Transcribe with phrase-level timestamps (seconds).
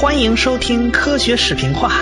[0.00, 1.92] 欢迎收听科学视频化。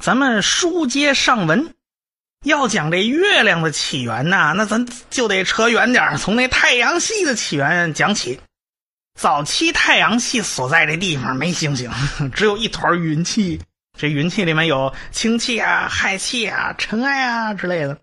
[0.00, 1.74] 咱们书接上文，
[2.44, 8.38] 要讲这月亮的起源呐，那咱就得扯远点从那太阳系的起源讲起。
[9.18, 11.90] 早期太阳系所在的地方没星星，
[12.32, 13.60] 只有一团云气。
[13.96, 17.98] 这云气里面有氢气啊、氦气啊、尘埃啊之类的。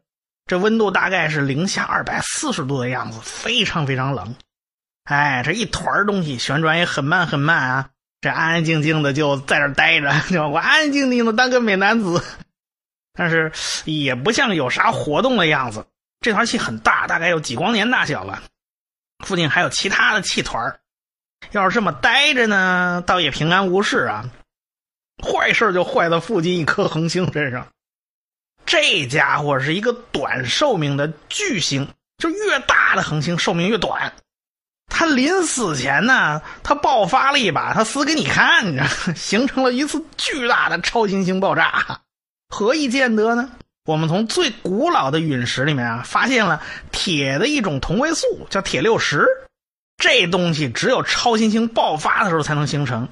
[0.47, 4.35] 这温度大概是零下二百四十度的样子，非常非常冷。
[5.03, 7.89] 哎，这一团东西旋转也很慢很慢啊。
[8.21, 12.23] 这安安静静的就在这待着， 就我安安静静的当个美男子。
[13.13, 13.51] 但是
[13.85, 15.85] 也不像有啥活动的样子。
[16.21, 18.43] 这团气很大，大概有几光年大小吧。
[19.25, 20.79] 附近还有其他的气团
[21.51, 24.29] 要是这么待着呢，倒也平安无事啊。
[25.21, 27.67] 坏事就坏在附近一颗恒星身上。
[28.65, 31.87] 这家伙是一个短寿命的巨星，
[32.17, 34.13] 就越大的恒星寿命越短。
[34.87, 42.01] 他临死前呢，他爆发了一把，他死给你看，你知道，形成了一次巨大的超新星爆炸。
[42.49, 43.49] 何以见得呢？
[43.85, 49.25] 我们从最古老的陨石里面啊，发现了铁的一种同位素，叫铁六十。
[49.97, 53.07] 这东西只有超新星爆发的时候才能形成。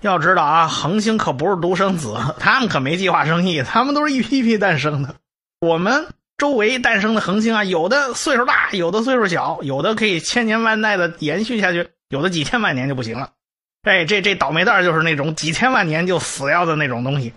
[0.00, 5.14] 要知道啊，恒星可不是独生子， 他们可没计划生育，他们都是一批批诞生的。
[5.60, 6.06] 我们
[6.38, 13.30] 周围诞生的恒星啊，有的岁数大，有的岁数小，有的可以千年万代的延续下去，有的几千万年就不行了。
[13.82, 17.32] 哎，这这倒霉蛋就是那种几千万年就死掉的那种东西。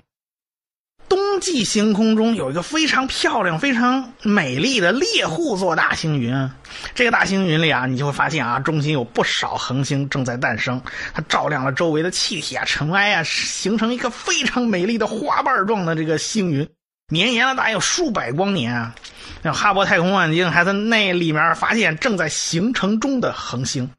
[1.34, 6.52] 冬季星空中有一个非常漂亮、非常美丽的猎户座大星云。
[6.94, 10.80] 这个大星云里啊，你就会发现啊，中心有不少恒星正在诞生。
[11.11, 16.70] 它照亮了周围的气体啊、尘埃啊，形成一个非常美丽的花瓣状的这个星云，
[17.08, 18.93] 绵延了大约数百光年啊。
[19.42, 23.89] 那哈勃太空望远镜还在那里面发现正在形成中的恒星。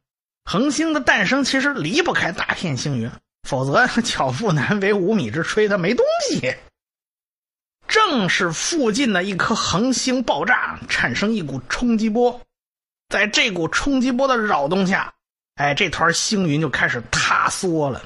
[0.49, 3.11] 恒星的诞生其实离不开大片星云，
[3.45, 6.55] 否则巧妇难为无米之炊，它没东西。
[7.87, 12.41] 正是附近的一颗恒星爆炸，产生一股冲击波，
[13.09, 15.13] 在这股冲击波的扰动下，
[15.55, 18.01] 哎，这团星云就开始塌缩了。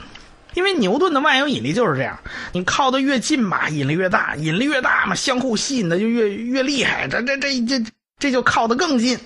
[0.55, 2.19] 因为牛顿的万有引力就是这样，
[2.51, 7.07] 你靠得越近吧，引力越大，引力越大嘛，相互吸引的就越越厉害。
[7.07, 9.17] 这这这这这就靠得更近，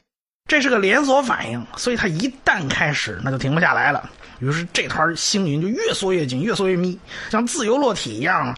[0.48, 4.10] 这是个连锁反应，所以它一旦开始，那就停不下来了。
[4.40, 7.00] 于是这团星云就越缩越紧，越缩越密，
[7.32, 8.56] 像自由落体一样。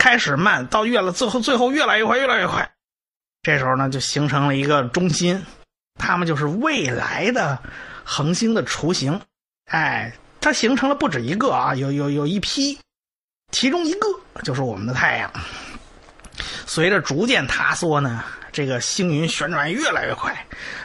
[0.00, 2.66] 开始慢，到越了，最后最后越来越快，越来越快。
[3.42, 5.44] 这时候呢，就形成了一个中心，
[5.98, 7.58] 它们就是未来的
[8.02, 9.20] 恒星的雏形。
[9.66, 12.78] 哎，它形成了不止一个啊，有有有一批，
[13.52, 14.06] 其中一个
[14.42, 15.30] 就是我们的太阳。
[16.66, 20.34] 随着逐渐塌缩呢，这个星云旋转越来越快，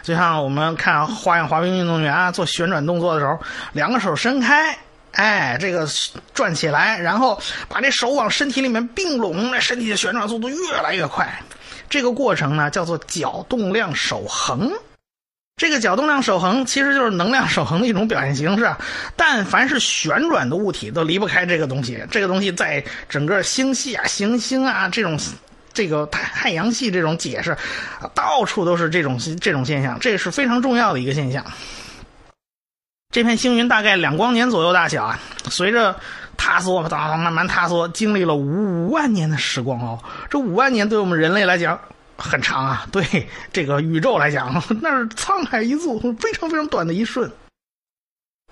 [0.04, 3.40] 就像我们看花样滑冰运动员啊做旋转动作的时候，
[3.72, 4.78] 两个手伸开。
[5.16, 5.88] 哎，这个
[6.34, 11.42] 转起来，然后把这手往身体里面并拢，那身体的旋转速度越来越快。
[11.90, 14.72] 这个过程呢，叫做角动量守恒。
[15.58, 18.70] 这个角动量守恒其实就是能量守恒的一种表现形式。
[19.16, 22.04] 但凡是旋转的物体，都离不开这个东西。
[22.12, 25.18] 这个东西在整个星系啊、行星啊这种
[25.72, 27.56] 这个太太阳系这种解释，
[28.14, 31.46] 到处都是这种这种现象，这是非常重要的一个现象。
[33.16, 35.18] 这片星云大概两光年左右大小啊，
[35.50, 35.98] 随着
[36.36, 40.04] 塌缩，慢慢塌缩，经历了五万年的时光哦。
[40.30, 41.80] 这五万年对我们人类来讲
[42.18, 47.32] 很长啊，对这个宇宙来讲那是沧海一粟，非常非常短的一瞬。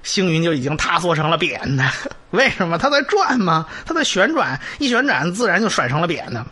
[0.01, 1.83] 星云就已经塌缩成了扁的，
[2.29, 2.77] 为什么？
[2.77, 3.67] 它在转吗？
[3.85, 6.45] 它在旋转，一旋转自然就甩成了扁的。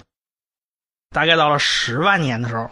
[1.11, 2.69] 大概到了十万年的时候，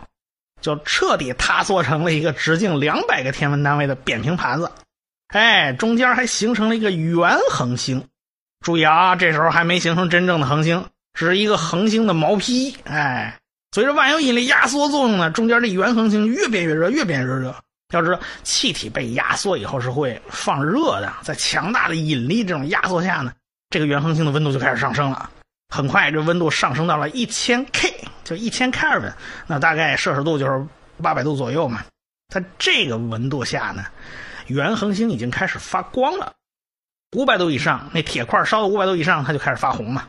[0.60, 4.70] 就彻底塌缩成了一个直径两百个天文单位的扁平盘子。
[5.30, 8.04] 哎，中间还形成了一个圆恒星。
[8.66, 12.76] 注意啊，这时候还没形成真正的恒星，只是一个恒星的毛坯。
[12.84, 13.40] 哎，
[13.72, 17.56] 随着万有引力压缩作用呢，中间这圆恒星越变越热，越变越热。
[17.94, 23.32] 要知道，气体被压缩以后是会放热的，在强大的引力这种压缩下呢，
[23.70, 25.30] 这个圆恒星的温度就开始上升了。
[25.74, 27.94] 很快，这温度上升到了一千 K，
[28.24, 29.14] 就一千开尔文，
[29.48, 30.66] 那大概摄氏度就是
[31.02, 31.84] 八百度左右嘛。
[32.34, 33.86] 在这个温度下呢。
[34.50, 36.34] 原恒星已经开始发光了，
[37.16, 40.08] 五百度以上，那铁块烧到五百度以上，它就开始发红嘛。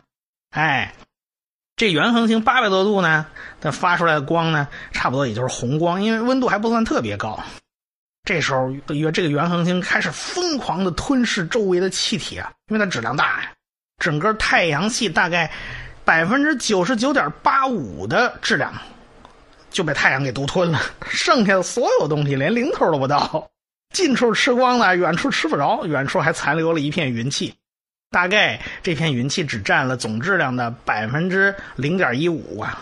[0.49, 0.93] 哎，
[1.75, 3.25] 这原恒星八百多度呢，
[3.61, 7.41] 它发出来的光呢，差不多也就是红光，因为温度还不算特别高。
[8.23, 8.71] 这时候，
[9.11, 13.51] 这个原恒星开始疯狂的吞噬周围的气体啊，因为它质量大呀。
[13.97, 15.51] 整个太阳系大概
[16.03, 18.73] 百分之九十九点八五的质量
[19.69, 23.47] 就被太阳给独吞了，剩下的所有东西连零头都不到，
[23.91, 27.53] 近处吃光了，远处吃不着，远处还残留了一片云气。
[28.09, 32.77] 大概这片云气只占了总质量的百分之零点一五啊。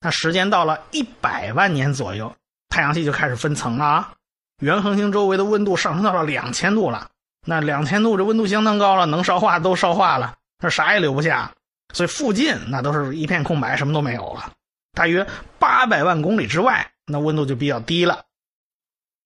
[0.00, 2.34] 那时间到了一百万年左右，
[2.68, 4.12] 太阳系就开始分层了啊。
[4.60, 7.08] 原恒星周围的温度上升到了两千度了，
[7.46, 11.52] 那两千度这温度相当高了，能烧化都烧化了，那啥也留不下，
[11.92, 14.52] 所以附近那都是一片空白，什么都没有了。
[14.92, 15.26] 大约
[15.58, 18.24] 八百万公里之外，那温度就比较低了，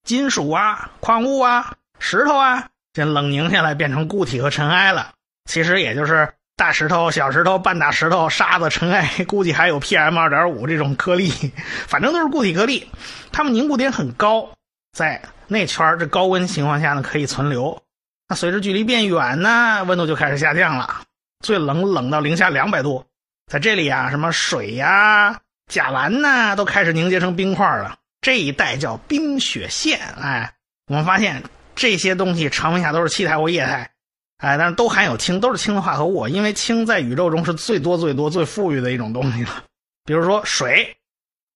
[0.07, 2.69] 金属啊、矿物啊、石头啊。
[2.95, 5.11] 先冷凝下来，变成固体和尘埃了。
[5.45, 11.31] 其实也就是大石头、小石头、半大石头、沙子、尘埃， 估计还有 PM 二点五这种颗粒，
[11.87, 12.89] 反正都是固体颗粒。
[13.33, 14.49] 它们凝固点很高，
[14.97, 17.83] 在那圈这高温情况下呢，可以存留。
[18.29, 21.03] 那随着距离变远呢，温度就开始下降了。
[21.45, 23.05] 最冷冷到零下两百度，
[23.53, 25.39] 在这里啊，什么水呀、
[25.71, 27.99] 甲烷呐，都开始凝结成冰块了。
[28.27, 30.01] 这一带叫冰雪线。
[30.21, 30.53] 哎，
[30.89, 31.41] 我们发现。
[31.77, 33.91] 这些东西常温下都是气态或液态，
[34.39, 36.27] 哎，但是都含有氢，都是氢的化合物。
[36.27, 39.63] 因为氢在宇宙中是最多、最多、最富裕的一种东西了。
[40.07, 40.97] 比如说水，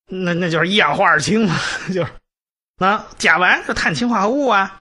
[0.06, 1.58] 那那就是一氧化二氢嘛，
[1.93, 2.12] 就是
[2.76, 4.78] 那甲烷是碳氢化合物啊。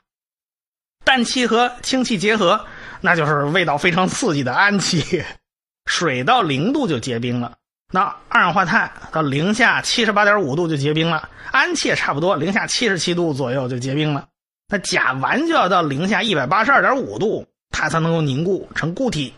[1.06, 2.68] 氮气和氢气结合，
[3.02, 5.24] 那就是味道非常刺激的氨气。
[5.86, 7.56] 水到零度就结冰了，
[7.92, 14.28] 那二氧化碳到零下七十八点五度就结冰了，氨气也差不多，零下七十七度左右就结冰了。
[14.72, 19.34] 那甲烷就要到零下一百八十二点五度，它才能够凝固成固体。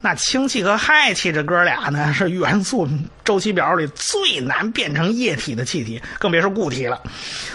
[0.00, 2.88] 那氢气和氦气这哥俩呢，是元素
[3.24, 7.02] 周期表里最难变成液体的气体，更别说固体了。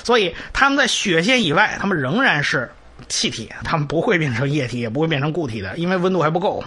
[0.03, 2.69] 所以它们在雪线以外，它们仍然是
[3.07, 6.61] 气体，它们不会变成液体，也不会变成固体的，因为温度还不够。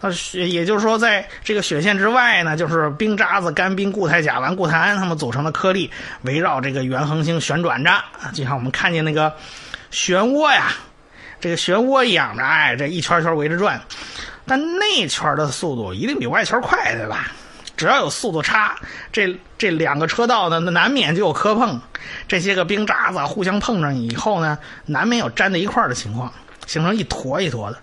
[0.00, 5.90] 那雪，也就是说，在这个雪线之外呢，就是冰渣子、干冰、固态、甲烷、固态氨它们组成的颗粒，
[6.22, 7.90] 围绕这个原恒星旋转着，
[8.32, 9.32] 就像我们看见那个
[9.90, 10.72] 漩涡呀，
[11.40, 13.80] 这个漩涡一样的，哎，这一圈圈围着转。
[14.46, 17.32] 但内圈的速度一定比外圈快，对吧？
[17.76, 18.76] 只要有速度差，
[19.12, 21.80] 这这两个车道呢，那难免就有磕碰。
[22.26, 26.32] 这些个冰渣子互相碰上以后呢，难免有粘在一块儿的情况，
[26.66, 27.78] 形成一坨一坨的。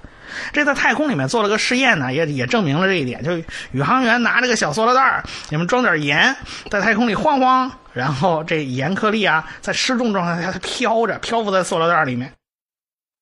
[0.54, 3.24] 这在太空里面做了个试验呢，也也证明了这一点。
[3.24, 3.38] 就
[3.72, 6.36] 宇航员拿着个小塑料袋你们装点盐，
[6.69, 12.31] 在太空里晃晃，然后这盐颗粒啊，在失重状态下它飘着，漂浮在塑料袋里面，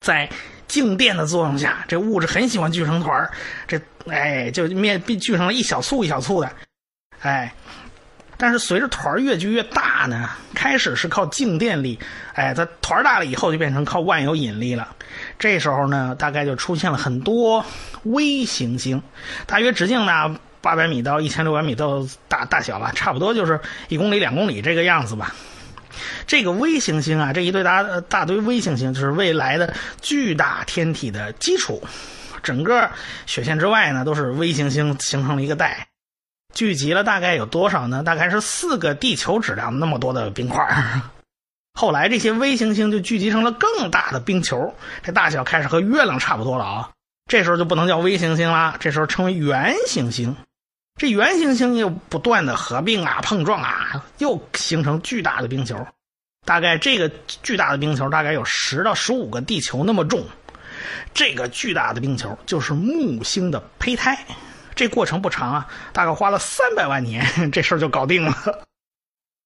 [0.05, 0.29] 在
[0.67, 3.29] 静电的作用下，这物质很喜欢聚成团
[3.67, 3.79] 这
[4.09, 6.51] 哎就面聚成了一小簇一小簇的，
[7.21, 7.53] 哎。
[8.43, 11.97] 但是随着团越聚越大呢，开始是靠静电力，
[12.33, 14.93] 哎，它团大了以后就变成靠万有引力了。
[15.39, 17.65] 这时候呢，大概就出现了很多
[18.03, 19.01] 微行星，
[19.45, 23.57] 大约直径呢八百米到一千六百米到大大小吧，差不多就是
[23.87, 25.33] 一公里两公里这个样子吧。
[26.27, 31.81] 这个微行星啊，这一堆大大堆微行星就是未来的巨大天体的基础。
[32.43, 32.89] 整个
[33.25, 35.87] 雪线之外呢，都是微行星形成了一个带。
[36.53, 38.03] 聚集了大概有多少呢？
[38.03, 40.65] 大概是四个地球质量那么多的冰块。
[41.73, 46.89] 后来这些微行星就聚集成了更大的冰球，这大小开始和月亮差不多了啊。
[47.25, 50.35] 这时候就不能叫微行星了，这时候称为原行星。
[50.99, 55.75] 这原行星又不断的合并啊、碰撞啊，又形成巨大的冰球。
[56.45, 57.09] 大概这个
[57.41, 60.23] 巨大的冰球大概有十到十五个地球那么重。
[61.13, 64.15] 这个巨大的冰球就是木星的胚胎。
[64.75, 68.35] 这过程不长啊，大概花了三百万年， 这事儿就搞定了。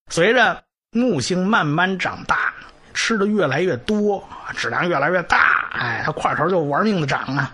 [0.10, 2.54] 随着木星慢慢长大，
[2.94, 4.24] 吃的越来越多，
[4.56, 7.54] 质量越来越大，哎，它块头就玩命的长啊。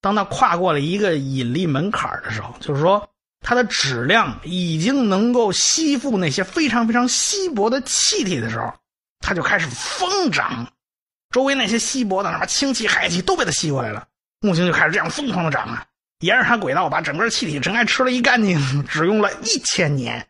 [0.00, 3.06] 当它跨过了一个引力门槛的时候，就是说
[3.40, 8.72] 它的质量已经能够吸附那些非常非常稀薄的气体的时候，
[9.18, 10.66] 它就开始疯长，
[11.30, 14.06] 周围那些稀薄的什么氢气、氦气都被它吸过来了，
[14.40, 15.84] 木星就开始这样疯狂的长啊。
[16.20, 20.26] 沿着它轨道把整个气体尘埃吃了一干净，只用了一千年，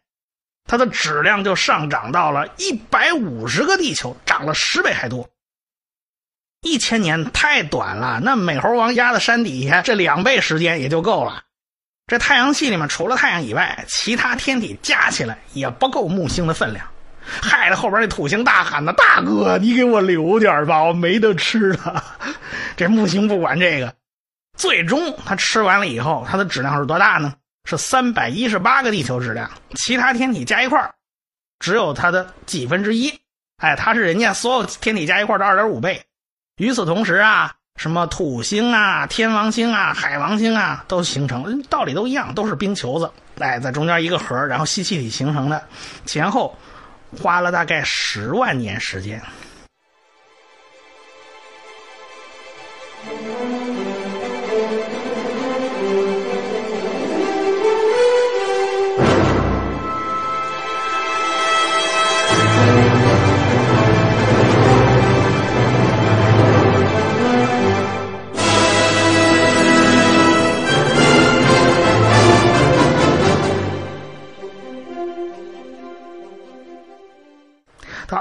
[0.65, 5.29] 它的质量就上涨到了一百五十个地球，涨了十倍还多。
[6.63, 11.43] 一千年太短了，那美猴王压在山底下，这两倍时间也就够了。
[12.07, 16.87] 这太阳系里面除了太阳以外，其他天体加起来也不够木星的分量，
[17.25, 22.05] 害得后边那土星大喊呢：“大哥，你给我留点吧，我没得吃了。”
[22.77, 23.95] 这木星不管这个。
[24.61, 27.35] 最终，它吃完了以后，它的质量是多大呢？
[27.65, 30.95] 是三百一十八个地球质量，其他天体加一块
[31.61, 33.11] 只有它的几分之一。
[33.57, 36.05] 哎，它是人家所有天体加一块的二点五倍。
[36.59, 45.67] 与此同时啊，什么土星啊、天王星啊、海王星啊都形成，道理都一样，都是冰球子，哎，在中间一个核，然后吸气体形成的，
[46.05, 46.55] 前后
[47.19, 49.23] 花了大概十万年时间。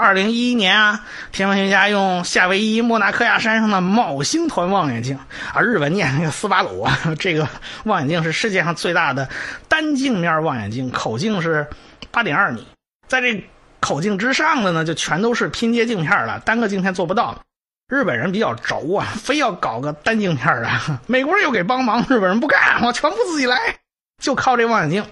[0.09, 5.15] 二零一一年啊，天文学家用夏威夷莫纳克亚山上的昴星团望远镜
[5.53, 7.47] 啊，日本念那个斯巴鲁啊， 这个
[7.83, 9.29] 望远镜是世界上最大的
[9.67, 11.67] 单镜面望远镜，口径是
[12.09, 12.65] 八点二米，
[13.07, 13.47] 在这
[13.79, 17.39] 口径之上的呢，就全都是拼接镜片了，单个镜片做不到。
[17.87, 20.67] 日本人比较轴啊，非要搞个单镜片的，
[21.05, 23.77] 美国人又给帮忙，日本人不干，我全部自己来，
[24.19, 25.05] 就靠这望远镜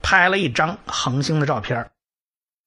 [0.00, 1.84] 拍了一张恒星的照片。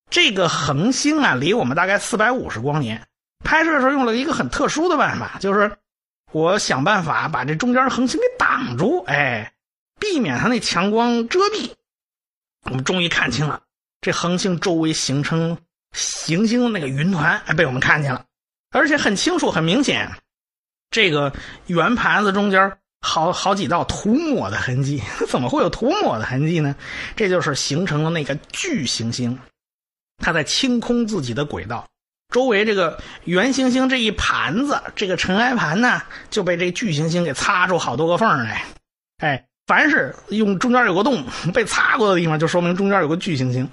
[0.09, 3.05] 这个恒星啊，离我们大概四百五十光年。
[3.43, 5.71] 拍摄的时候用了一个很特殊的办法，就是
[6.31, 9.53] 我想办法把这中间的恒星给挡住，哎，
[9.99, 11.71] 避免它那强光遮蔽。
[12.63, 13.61] 我们终于看清了，
[14.01, 15.55] 这恒星周围形成
[15.93, 18.25] 行星的那个云团，哎，被我们看见了，
[18.71, 20.11] 而且很清楚、很明显。
[20.89, 21.31] 这个
[21.67, 26.75] 圆盘子中间好好几道涂抹的痕迹， 怎么会有涂抹的痕迹呢？
[27.15, 29.37] 这就是形成了那个巨行星。
[30.17, 31.87] 它在清空自己的轨道，
[32.33, 38.65] 周围这个圆行星这一盘子，这个尘埃盘呢，就被这巨行星给擦出好多个缝来。
[39.17, 43.69] 哎，凡是用中间有个洞被擦过的地方，就说明中间有个巨行星。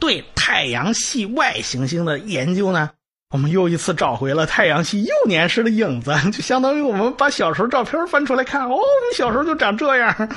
[0.00, 2.90] 对太阳系外行星的研究呢，
[3.30, 10.28] 我们又一次找回了太阳系幼年时的影子， 就相当于我们把小时候照片翻出来看，哦，我们小时候就长这样。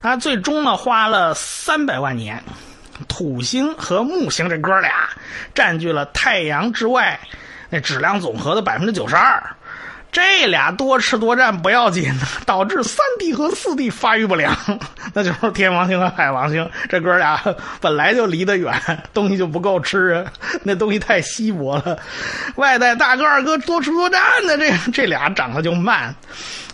[0.00, 2.42] 它最终呢，花了三百万年。
[3.08, 5.08] 土星和木星这哥俩
[5.54, 7.18] 占据了太阳之外
[7.70, 9.42] 那质量总和的百分之九十二，
[10.12, 12.12] 这俩多吃多占不要紧，
[12.46, 14.56] 导致三 D 和四 D 发育不良，
[15.12, 17.40] 那就是天王星和海王星这哥俩
[17.80, 18.72] 本来就离得远，
[19.12, 20.24] 东西就不够吃，
[20.62, 21.98] 那东西太稀薄了，
[22.54, 26.14] 外带大哥二哥多吃多占的，这这俩长得就慢，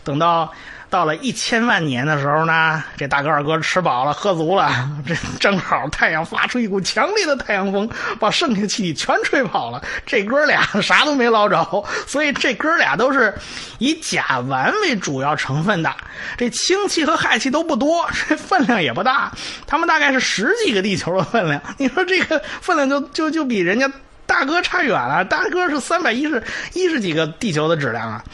[0.04, 0.52] 等到。
[0.90, 9.80] 到了一千万年的时候呢，这大哥二哥吃饱了喝足了，这正好太阳发出一股强烈的太阳风，把剩下气体全吹跑了。
[10.04, 11.64] 这哥俩 啥都没捞着，
[12.08, 13.32] 所以这哥俩都是
[13.78, 15.94] 以甲烷为主要成分的。
[16.36, 19.30] 这氢气和氦气都不多，这分量也不大。
[19.68, 21.62] 他们大概是十几个地球的分量。
[21.78, 23.88] 你说这个分量就就就比人家
[24.26, 25.24] 大哥差远了。
[25.24, 26.42] 大哥是三百一十
[26.74, 28.24] 一十几个地球的质量啊。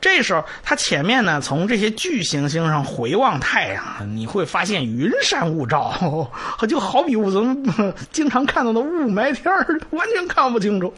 [0.00, 3.82] 这时候，它前面呢，从这些巨行星上回望太阳，
[4.16, 6.30] 你会发现云山雾罩，
[6.68, 9.52] 就好比我们 经常看到的雾霾天
[9.90, 10.92] 完全看不清楚。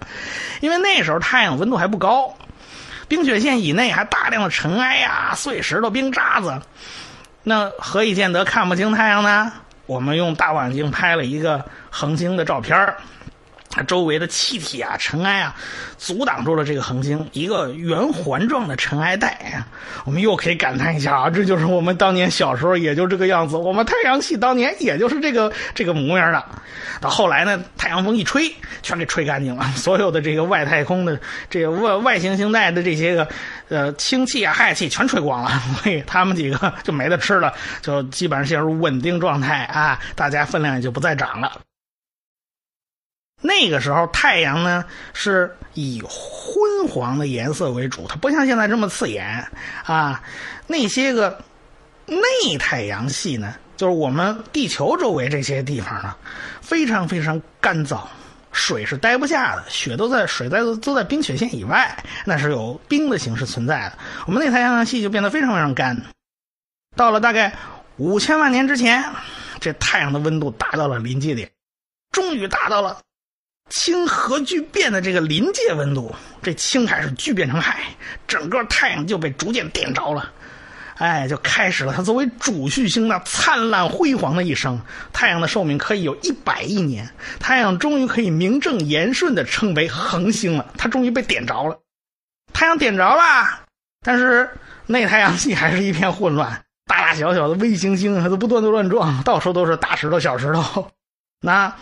[0.60, 2.34] 因为那时候太阳温度还不高，
[3.08, 6.60] 冰雪线以内还大量的尘埃呀、碎石头、冰渣子，
[7.42, 9.52] 那何以见得看不清太阳呢？
[9.86, 12.94] 我们用大望远镜拍了一个恒星的照片
[13.82, 15.54] 周围的气体啊、尘埃啊，
[15.98, 19.62] 阻挡住了这个恒星一个圆环状的尘埃带。
[20.04, 23.56] 我们又可以感叹一下啊，这就是我们当年小时候也就这个样子。
[23.56, 26.44] 我们太阳系当年也就是这个这个模样的。
[27.00, 31.18] 到后来呢，太阳风一吹，全给吹干净了， 所有的这个外太空的
[31.50, 33.28] 这个外外行星带的这些个
[33.68, 35.50] 呃氢气啊、氦气全吹光了，
[35.82, 41.52] 所以他们几个就没得吃了，就基本上陷入稳定状态啊，大家分量也就不再涨了。
[43.42, 49.46] 那个时候，太阳呢是以昏黄的颜色为主，它不像现在这么刺眼
[49.84, 50.22] 啊。
[50.68, 51.42] 那些个
[52.06, 56.16] 内太阳系呢，就是我们地球周围这些地方呢，
[56.61, 58.02] 非常非常干燥，
[58.52, 63.99] 水是待不下的，雪都在水在都在冰雪线以外，那是有冰的形式存在的。
[64.26, 66.00] 我们内太阳系就变得非常非常干。
[66.94, 67.52] 到了大概
[67.96, 69.04] 五千万年之前，
[69.58, 71.50] 这太阳的温度达到了临界点，
[72.12, 72.99] 终于达到了。
[73.72, 77.74] 氢核聚变的这个临界温度，这氢开始聚变成氦，
[78.28, 80.30] 整个太阳就被逐渐点着了，
[80.98, 84.78] 哎，就开始了它作为主序星那灿烂辉煌的一生。
[85.10, 87.08] 太阳的寿命可以有一百亿年，
[87.40, 91.80] 太阳终于可以名正言顺的称为恒星了，它终于被点着了。
[92.52, 93.64] 太阳点着了，
[94.04, 94.50] 但是
[94.84, 100.90] 内太阳系还是一片混乱，大大小小的微行星它都不断的乱撞，到处都是大石头、小石头。
[101.40, 101.74] 那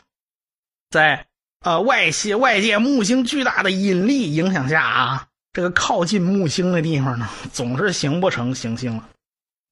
[0.88, 1.26] 在。
[1.62, 9.06] 呃，外系外界木星巨大的引力影响下啊，这个靠近木星的地方呢，总是形不成行星了。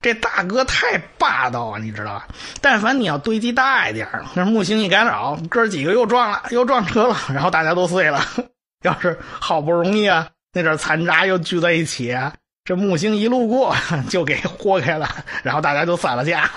[0.01, 2.29] 这大哥太霸道啊，你知道吧？
[2.61, 8.23] 但凡你要堆积大一点那木星一干扰，哥几个又撞了，又撞车了，然后大家都碎了。
[8.85, 12.15] 要是好不容易啊，那点残渣又聚在一起，
[12.65, 13.75] 这木星一路过
[14.11, 15.09] 就给豁开了，
[15.43, 16.51] 然后大家就散了架。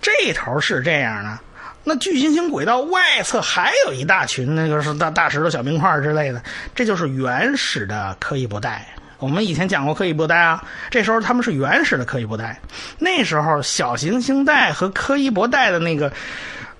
[0.00, 1.38] 这头是这样的，
[1.84, 6.42] 那巨行星轨道外侧还有一大群，那个是大大石头、小冰块之类的，
[6.74, 8.86] 这就是原始的柯伊伯带。
[9.18, 12.60] 我们以前讲过柯伊伯带啊，这时候他们是原始的柯伊伯带。
[12.98, 16.12] 那时候小行星带和柯伊伯带的那个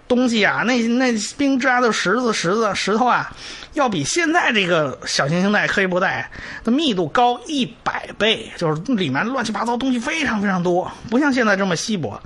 [0.08, 3.34] 东西啊，那那冰渣的石子、石子、石头啊，
[3.74, 6.30] 要比现在这个小行星带、柯伊伯带
[6.64, 12.20] 的密度高一百倍，就是里面乱七八糟东西非常非常多，不像现在这么稀薄。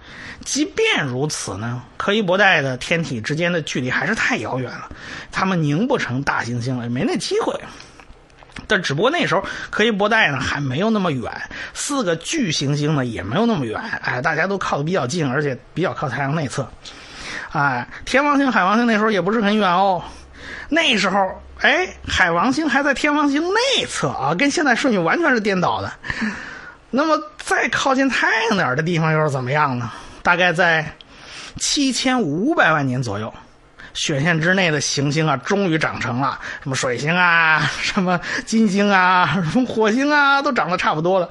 [0.44, 4.88] 即便如此呢，柯伊伯带的天体之间的距离还是太遥远了，
[5.32, 7.58] 他们凝不成大行星了，没那机会。
[8.68, 11.30] 但只不过那时候柯伊伯带呢还没有那么远，
[11.74, 16.68] 四个巨行星呢也没有那么远，哎，大家都靠得比较近，而且比较靠太阳内侧，
[17.52, 20.02] 哎，天王星、海王星那时候也不是很远哦，
[20.68, 25.90] 那时候哎，海王星还在天王星内侧啊，跟现在顺序完全是颠倒的。
[26.90, 29.90] 那么再靠近太阳点的地方又是怎么样呢？
[30.22, 30.94] 大概在
[31.56, 33.32] 七千五百万年左右。
[33.96, 41.28] 雪线之内的行星啊，终于长成了，什么水星啊，什么金星啊，什么火星啊，都长得差不多了。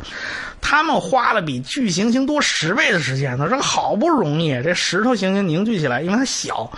[0.59, 6.71] 他们花了比巨行星多十倍的时间呢，这好不容易这石头行星凝聚起来，因为它小，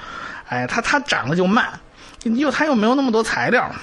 [0.49, 1.79] 哎，它它长得就慢，
[2.23, 3.73] 又它又没有那么多材料，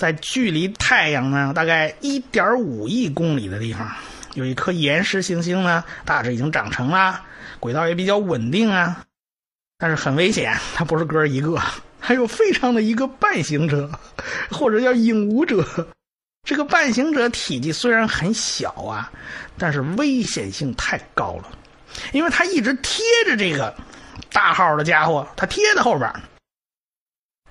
[0.00, 3.86] 在距离太阳呢大概一点五亿公里的地方，
[4.32, 7.20] 有一颗岩石行星呢，大致已经长成了，
[7.60, 9.04] 轨道也比较稳定啊。
[9.82, 11.60] 但是很危险，它不是哥一个，
[11.98, 13.90] 还有非常的一个半行者，
[14.48, 15.66] 或者叫影武者。
[16.44, 19.10] 这个半行者体积虽然很小啊，
[19.58, 21.50] 但是危险性太高了，
[22.12, 23.74] 因为他一直贴着这个
[24.30, 26.08] 大号的家伙，他贴在后边，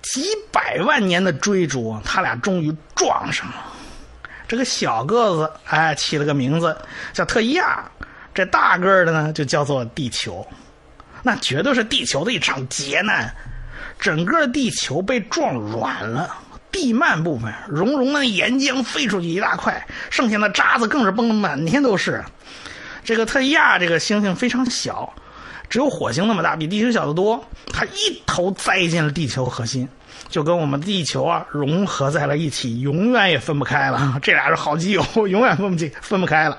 [0.00, 3.74] 几百万年的追逐，他俩终于撞上了。
[4.48, 6.74] 这个小个子哎起了个名字
[7.12, 7.84] 叫特伊亚，
[8.32, 10.46] 这大个的呢就叫做地球。
[11.22, 13.32] 那绝对是地球的一场劫难，
[13.98, 16.34] 整个地球被撞软了，
[16.70, 22.22] 地幔部分熔融的岩浆飞出去一大块，剩下的渣子更是崩的满天都是。
[23.04, 25.12] 这个特伊亚这个星星非常小，
[25.68, 27.44] 只有火星那么大，比地球小得多。
[27.72, 29.88] 它一头栽进了地球核心，
[30.28, 34.18] 就跟我们地球啊融合在了一起，永远也分不开了。
[34.22, 36.58] 这俩是好基友，永远分不清分不开了。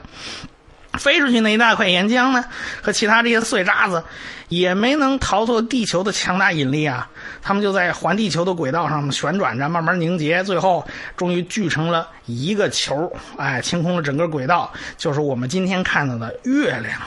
[1.00, 2.46] 飞出去那一大块岩浆呢，
[2.82, 4.04] 和其他这些碎渣子，
[4.48, 7.10] 也没能逃脱地球的强大引力啊！
[7.42, 17.02] 他们就在环地球的轨道上旋转着，慢慢凝结，最后终于聚成了一个球，哎，清空了整个轨道，就是我们今天看到的月亮。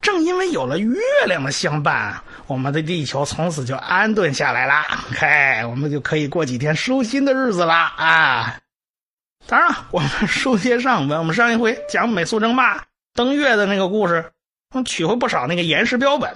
[0.00, 2.14] 正因为有了月亮的相伴，
[2.46, 4.86] 我们的地球从此就安顿下来啦，
[5.18, 8.56] 嘿，我们就可以过几天舒心的日子啦啊！
[9.46, 14.32] 当然，我们书接上文，我们上一回讲美苏争霸登月的那个故事，
[14.86, 16.32] 取回不少那个岩石标本。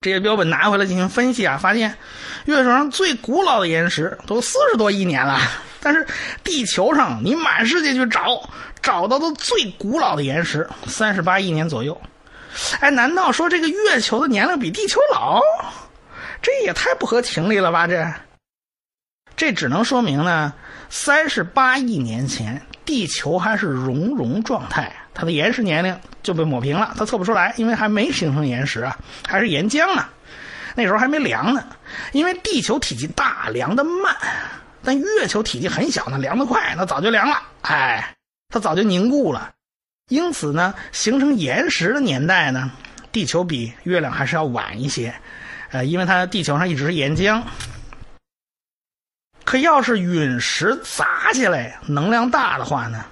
[0.00, 1.94] 这些标本拿回来进行分析啊，发现
[2.46, 5.38] 月球上最古老的岩石都四十多亿年了，
[5.80, 6.06] 但是
[6.42, 8.48] 地球上你满世界去找，
[8.80, 12.00] 找到的最古老的岩石三十八亿年左右。
[12.80, 15.38] 哎，难道说这个月球的年龄比地球老？
[16.40, 17.86] 这也太不合情理了吧？
[17.86, 18.10] 这，
[19.36, 20.54] 这只能说明呢。
[20.90, 30.04] 三十八亿年前，地球还是熔融状态，它的岩石年龄就被抹平了，它测不出来，因为还没形成岩石啊，还是岩浆呢。
[30.74, 31.64] 那时候还没凉呢，
[32.12, 34.12] 因为地球体积大，凉的慢；
[34.82, 37.36] 但月球体积很小，呢凉得快，那早就凉了。
[37.62, 38.16] 哎，
[38.48, 39.50] 它早就凝固了。
[40.08, 42.68] 因此呢，形成岩石的年代呢，
[43.12, 45.14] 地球比月亮还是要晚一些。
[45.70, 47.40] 呃，因为它地球上一直是岩浆。
[49.50, 53.04] 可要是陨石砸下来，能量大的话呢，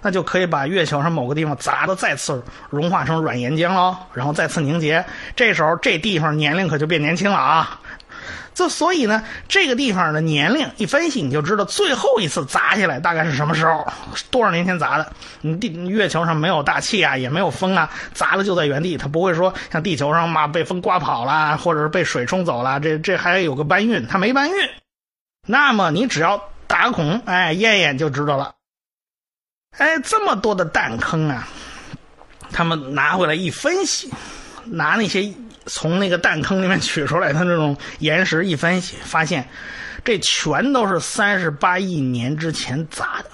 [0.00, 5.04] 那就可以把月球上某个地方砸的再次融化成软岩浆喽，然后再次凝结。
[5.34, 7.78] 这时候这地方年龄可就变年轻了啊！
[8.54, 13.86] 这所以呢，这个地方的年龄一分析，你就知道最后一次砸下来大概是什么时候，
[14.30, 15.06] 多少年前砸的。
[15.42, 22.80] 你地月球上没有大气啊，也没有风啊，砸了就在原地，它不会说像地球上嘛被风刮跑了，或者是被水冲走了。
[22.80, 24.56] 这这还有个搬运，它没搬运。
[25.46, 28.52] 那么你只要打孔，哎，验验就知道了。
[29.78, 31.46] 哎，这么多的弹坑啊，
[32.50, 34.12] 他们拿回来一分析，
[34.64, 35.32] 拿那些
[35.66, 39.46] 从那个弹坑里面取出来的那种岩石一分析，发现
[40.04, 43.30] 这全都是三十八亿年之前砸的。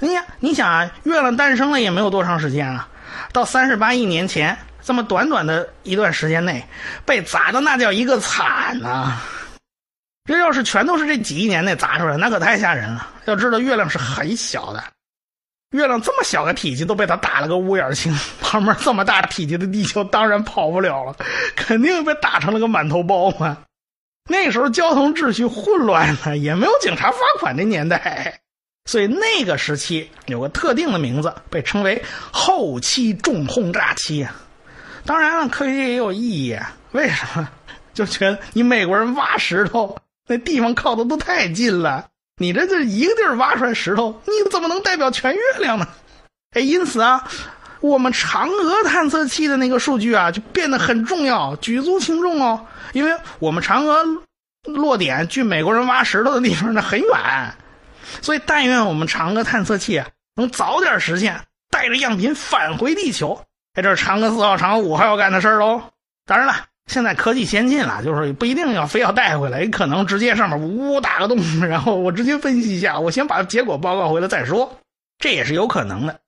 [0.00, 2.88] 你呀，你想啊，月亮诞生了也没有多长时间啊，
[3.32, 6.66] 到三十八亿年前这么短短的一段时间内，
[7.04, 9.20] 被砸的那叫一个惨呐！
[10.28, 13.08] 这要是全都是这几亿年内砸出来，那可太吓人了。
[13.24, 14.84] 要知道，月亮是很小的，
[15.70, 21.16] 月亮这么小个体积都被他打了个乌眼青，旁边这么大体积的地球当然跑不了了，
[21.56, 23.56] 肯定被打成了个满头包嘛。
[24.28, 28.38] 那时候交通秩序混乱呢，也没有警察罚款的年代。
[28.84, 34.34] 所以那个时期有个特定的名字，被称为后期重轰炸期啊。
[35.06, 36.58] 当然了，科学也有意义。
[36.92, 37.48] 为什么？
[37.94, 39.96] 就觉得你美国人挖石头
[40.28, 45.88] 那地方靠的都太近了，你这就一个地儿挖出来石头，你怎么能代表全月亮呢？
[46.52, 47.26] 哎，因此啊，
[47.80, 52.66] 我们嫦娥探测器的那个数据啊，就变得很重要，举足轻重哦。
[52.92, 54.04] 因为我们嫦娥
[54.64, 57.08] 落点距美国人挖石头的地方那很远。
[58.22, 63.44] 所以，但愿我们嫦娥探测器啊能早点实现，带着样品返回地球。
[63.74, 65.82] 哎，这是嫦娥四号、嫦娥五号要干的事儿喽。
[66.24, 66.54] 当然了，
[66.88, 74.76] 现在科技先进了，就是不一定要非要带回来，也可能直接上面呜呜打个洞， 然后我直接分析一下，我先把结果报告回来再说，
[75.18, 76.18] 这也是有可能的。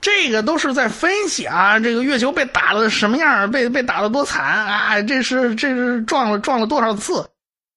[0.00, 7.24] 这个都是在分析啊，这个月球被打了什么样，被被打的多惨啊，这是这是撞了撞了多少次。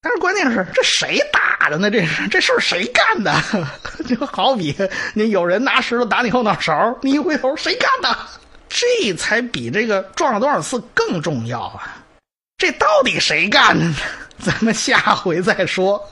[0.02, 1.90] 但是关键是，这谁打的呢？
[1.90, 3.34] 这是这事谁干的？
[4.08, 4.76] 就好比
[5.14, 8.18] 你有人拿石头打你后脑勺，你一回头，谁干的？
[8.70, 12.04] 这才比这个撞了多少次更重要啊！
[12.58, 13.96] 这到底谁干的呢？
[14.40, 16.10] 咱们下回再说。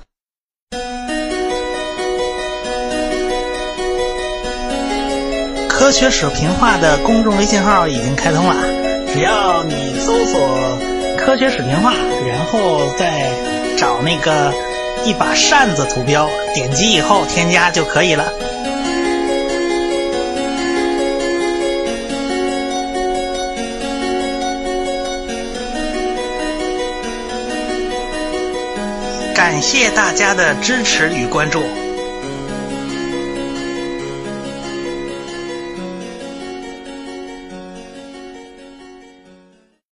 [5.69, 8.55] 科学史评话的公众微信号已经开通了，
[9.13, 10.77] 只要你搜索
[11.17, 11.93] “科学史评话”，
[12.27, 13.31] 然后再。
[13.75, 14.53] 找那个
[15.03, 18.31] 一把扇子图标，点击以后添加就可以了。
[29.33, 31.82] 感谢大家的支持与关注。